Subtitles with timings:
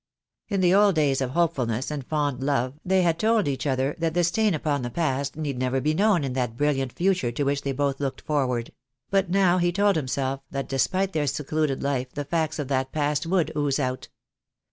[0.47, 4.15] In the old days of hopefulness and fond love they had told each other that
[4.15, 7.61] the stain upon the past need never be known in that brilliant future to which
[7.61, 8.71] they both looked forward;
[9.11, 13.27] but now he told himself that despite their secluded life the facts of that past
[13.27, 14.09] would ooze out.